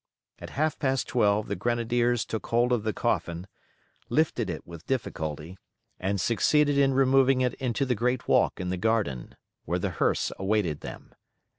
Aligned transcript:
At 0.39 0.49
half 0.57 0.79
past 0.79 1.07
twelve 1.07 1.47
the 1.47 1.55
grenadiers 1.55 2.25
took 2.25 2.47
hold 2.47 2.71
of 2.71 2.81
the 2.81 2.91
coffin, 2.91 3.45
lifted 4.09 4.49
it 4.49 4.65
with 4.65 4.87
difficulty, 4.87 5.59
and 5.99 6.19
succeeded 6.19 6.75
in 6.75 6.95
removing 6.95 7.41
it 7.41 7.53
into 7.61 7.85
the 7.85 7.93
great 7.93 8.27
walk 8.27 8.59
in 8.59 8.69
the 8.71 8.77
garden, 8.77 9.35
where 9.65 9.77
the 9.77 9.91
hearse 9.91 10.31
awaited 10.39 10.79
them. 10.79 11.13